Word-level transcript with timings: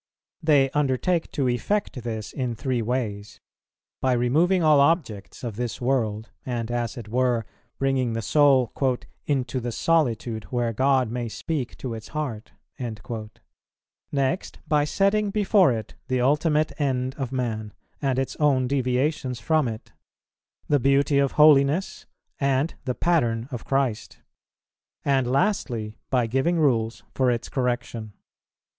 They 0.41 0.71
undertake 0.71 1.29
to 1.33 1.47
effect 1.47 2.01
this 2.01 2.33
in 2.33 2.55
three 2.55 2.81
ways; 2.81 3.39
by 4.01 4.13
removing 4.13 4.63
all 4.63 4.79
objects 4.79 5.43
of 5.43 5.57
this 5.57 5.79
world, 5.79 6.31
and, 6.43 6.71
as 6.71 6.97
it 6.97 7.07
were, 7.07 7.45
bringing 7.77 8.13
the 8.13 8.23
soul 8.23 8.73
"into 9.27 9.59
the 9.59 9.71
solitude 9.71 10.45
where 10.45 10.73
God 10.73 11.11
may 11.11 11.29
speak 11.29 11.77
to 11.77 11.93
its 11.93 12.07
heart;" 12.07 12.51
next, 14.11 14.57
by 14.67 14.85
setting 14.85 15.29
before 15.29 15.71
it 15.71 15.93
the 16.07 16.19
ultimate 16.19 16.71
end 16.81 17.13
of 17.19 17.31
man, 17.31 17.71
and 18.01 18.17
its 18.17 18.35
own 18.37 18.67
deviations 18.67 19.39
from 19.39 19.67
it, 19.67 19.91
the 20.67 20.79
beauty 20.79 21.19
of 21.19 21.33
holiness, 21.33 22.07
and 22.39 22.73
the 22.85 22.95
pattern 22.95 23.47
of 23.51 23.65
Christ; 23.65 24.17
and, 25.05 25.31
lastly, 25.31 25.99
by 26.09 26.25
giving 26.25 26.57
rules 26.57 27.03
for 27.13 27.29
its 27.29 27.47
correction. 27.49 28.13